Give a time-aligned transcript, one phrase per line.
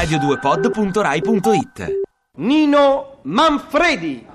[0.00, 2.00] radio2pod.rai.it
[2.36, 4.26] Nino Manfredi.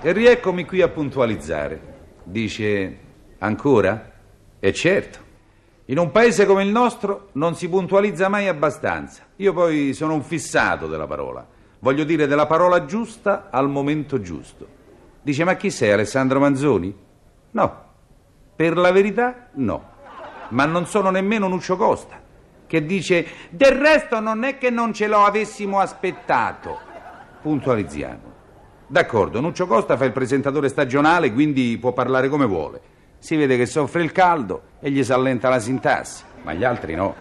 [0.00, 1.97] E rieccomi qui a puntualizzare.
[2.28, 2.98] Dice
[3.38, 4.12] ancora?
[4.60, 5.18] E certo.
[5.86, 9.22] In un paese come il nostro non si puntualizza mai abbastanza.
[9.36, 11.46] Io poi sono un fissato della parola.
[11.78, 14.66] Voglio dire della parola giusta al momento giusto.
[15.22, 16.94] Dice, ma chi sei, Alessandro Manzoni?
[17.52, 17.84] No.
[18.54, 19.92] Per la verità, no.
[20.50, 22.20] Ma non sono nemmeno Nuccio Costa,
[22.66, 26.78] che dice, del resto non è che non ce lo avessimo aspettato.
[27.40, 28.37] Puntualizziamo.
[28.90, 32.80] D'accordo, Nuccio Costa fa il presentatore stagionale, quindi può parlare come vuole.
[33.18, 36.94] Si vede che soffre il caldo e gli si allenta la sintassi, ma gli altri
[36.94, 37.14] no.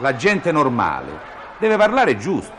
[0.00, 1.10] La gente normale
[1.58, 2.52] deve parlare giusto.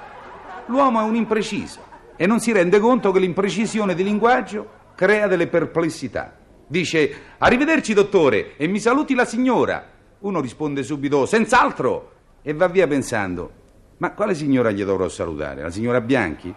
[0.65, 1.81] L'uomo è un impreciso
[2.15, 6.35] e non si rende conto che l'imprecisione di linguaggio crea delle perplessità.
[6.65, 9.85] Dice, arrivederci dottore e mi saluti la signora.
[10.21, 13.51] Uno risponde subito, senz'altro, e va via pensando,
[13.97, 15.61] ma quale signora gli dovrò salutare?
[15.61, 16.51] La signora Bianchi?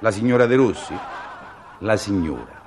[0.00, 0.94] La signora De Rossi?
[1.78, 2.62] La signora.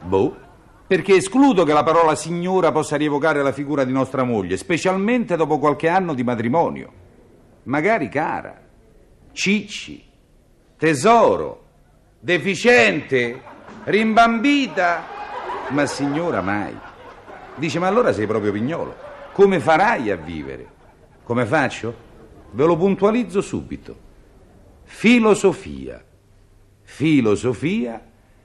[0.00, 0.36] Boh,
[0.86, 5.58] perché escludo che la parola signora possa rievocare la figura di nostra moglie, specialmente dopo
[5.58, 6.92] qualche anno di matrimonio.
[7.64, 8.60] Magari cara,
[9.32, 10.04] cicci,
[10.76, 11.64] tesoro,
[12.20, 13.40] deficiente,
[13.84, 15.02] rimbambita,
[15.70, 16.78] ma signora mai.
[17.54, 18.94] Dice, ma allora sei proprio pignolo.
[19.32, 20.66] Come farai a vivere?
[21.24, 21.94] Come faccio?
[22.50, 23.96] Ve lo puntualizzo subito.
[24.84, 26.02] Filosofia.
[26.84, 28.00] Filosofia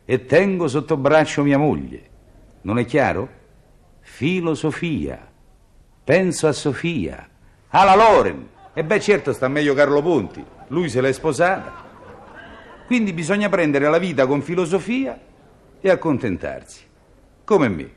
[0.05, 2.01] e tengo sotto braccio mia moglie.
[2.61, 3.29] Non è chiaro?
[3.99, 5.27] Filosofia.
[6.03, 7.29] Penso a Sofia.
[7.69, 8.47] Alla Loren.
[8.73, 10.43] E beh, certo sta meglio Carlo Ponti.
[10.69, 11.85] Lui se l'è sposata.
[12.87, 15.19] Quindi bisogna prendere la vita con filosofia
[15.79, 16.81] e accontentarsi.
[17.43, 17.91] Come me.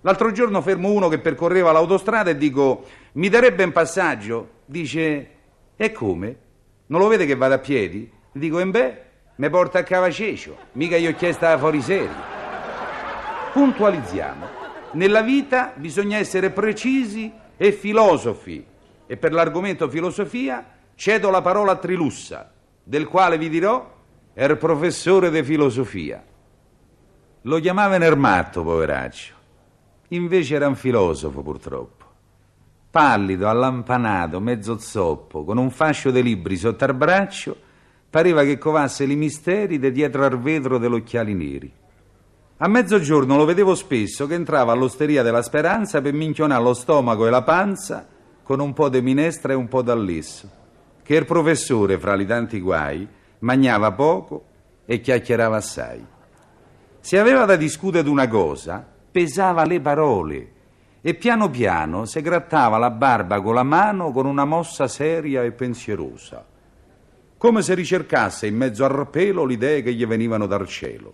[0.00, 4.48] L'altro giorno fermo uno che percorreva l'autostrada e dico: Mi darebbe un passaggio?
[4.64, 5.30] Dice:
[5.76, 6.36] E come?
[6.86, 8.10] Non lo vede che vado a piedi?
[8.32, 9.02] Dico: E beh,
[9.36, 10.56] mi porta a Cavacecio.
[10.72, 12.32] Mica gli ho chiesto la fuori serie.
[13.52, 14.62] Puntualizziamo.
[14.92, 18.64] Nella vita bisogna essere precisi e filosofi.
[19.06, 20.64] E per l'argomento filosofia
[20.94, 22.52] cedo la parola a Trilussa,
[22.82, 23.92] del quale vi dirò
[24.32, 26.24] er professore di filosofia.
[27.42, 29.34] Lo chiamavano Ermatto, poveraccio.
[30.08, 32.04] Invece era un filosofo, purtroppo.
[32.90, 37.56] Pallido, allampanato, mezzo zoppo, con un fascio di libri sotto al braccio,
[38.14, 41.72] pareva che covasse i misteri de dietro al vetro degli occhiali neri.
[42.58, 47.30] A mezzogiorno lo vedevo spesso che entrava all'osteria della Speranza per minchionare lo stomaco e
[47.30, 48.06] la panza
[48.44, 50.48] con un po' di minestra e un po' d'allesso.
[51.02, 53.04] Che il professore, fra i tanti guai,
[53.40, 54.44] mangiava poco
[54.84, 56.06] e chiacchierava assai.
[57.00, 60.52] Se aveva da discutere una cosa, pesava le parole
[61.00, 65.50] e piano piano si grattava la barba con la mano con una mossa seria e
[65.50, 66.52] pensierosa,
[67.44, 71.12] come se ricercasse in mezzo al pelo le idee che gli venivano dal cielo.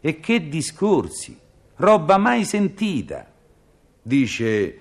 [0.00, 1.38] E che discorsi,
[1.76, 3.24] roba mai sentita.
[4.02, 4.80] Dice,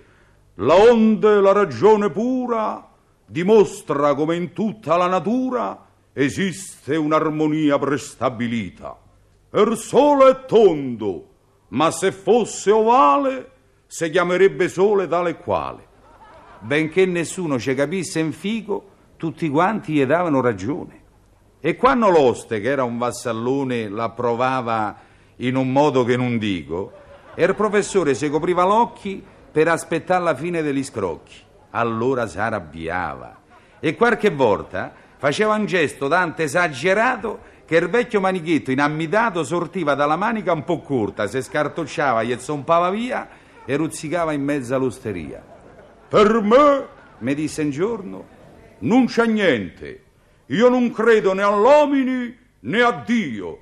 [0.56, 2.90] la onde, la ragione pura,
[3.28, 8.97] dimostra come in tutta la natura esiste un'armonia prestabilita.
[9.52, 11.29] Il sole è tondo,
[11.68, 13.52] ma se fosse ovale,
[13.85, 15.88] si chiamerebbe sole tale e quale.
[16.62, 21.01] Benché nessuno ci capisse in figo, tutti quanti gli davano ragione.
[21.59, 24.95] E quando l'oste, che era un vassallone, l'approvava
[25.38, 26.94] in un modo che non dico,
[27.35, 31.35] il professore si copriva l'occhi per aspettare la fine degli scrocchi.
[31.72, 33.35] Allora si arrabbiava.
[33.79, 40.16] E qualche volta faceva un gesto tanto esagerato che il vecchio manichetto inammidato sortiva dalla
[40.16, 43.28] manica un po' corta, si scartocciava, gli zompava via
[43.66, 45.43] e ruzzicava in mezzo all'osteria.
[46.08, 46.87] Per me,
[47.19, 48.25] mi disse un giorno,
[48.79, 50.03] non c'è niente.
[50.47, 53.59] Io non credo né all'uomini né a Dio.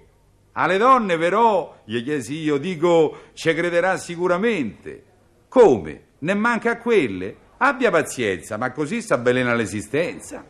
[0.53, 5.03] Alle donne, però, gli chiesi io, dico, ci crederà sicuramente.
[5.49, 6.01] Come?
[6.19, 7.35] Ne manca a quelle?
[7.57, 10.43] Abbia pazienza, ma così si avvelena l'esistenza.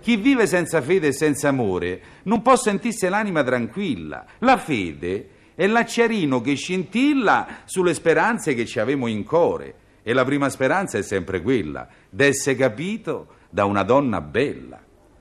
[0.00, 4.24] Chi vive senza fede e senza amore non può sentirsi l'anima tranquilla.
[4.38, 9.74] La fede è l'acciarino che scintilla sulle speranze che ci avemo in core.
[10.02, 13.26] E la prima speranza è sempre quella, d'essere capito
[13.56, 14.78] da una donna bella.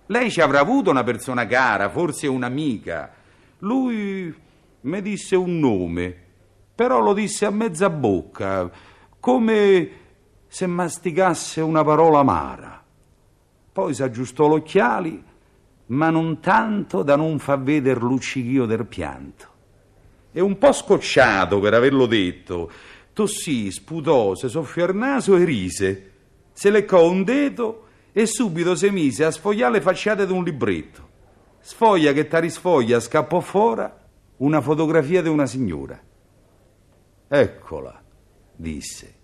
[0.08, 3.14] Lei ci avrà avuto una persona cara, forse un'amica.
[3.60, 4.36] Lui
[4.82, 6.14] mi disse un nome,
[6.76, 8.70] però lo disse a mezza bocca,
[9.22, 9.90] come
[10.48, 12.84] se masticasse una parola amara.
[13.72, 15.24] Poi si aggiustò gli occhiali,
[15.88, 19.48] ma non tanto da non far vedere luccichio del pianto.
[20.34, 22.70] E un po' scocciato per averlo detto,
[23.14, 26.12] tossì, sputò, se soffiò il naso e rise.
[26.52, 27.85] Se leccò un dito
[28.17, 31.09] e subito si mise a sfogliare le facciate di un libretto.
[31.59, 33.83] Sfoglia che tari sfoglia scappò fuori
[34.38, 36.01] una fotografia di una signora.
[37.27, 38.01] Eccola,
[38.56, 39.15] disse.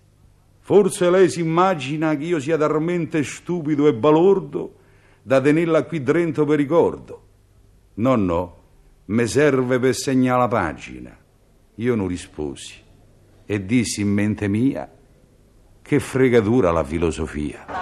[0.58, 4.74] Forse lei si immagina che io sia talmente stupido e balordo
[5.22, 7.26] da tenerla qui dentro per ricordo.
[7.94, 8.56] No, no,
[9.06, 11.16] mi serve per segnare la pagina.
[11.76, 12.74] Io non risposi
[13.46, 14.86] e dissi in mente mia
[15.80, 17.81] che fregatura la filosofia.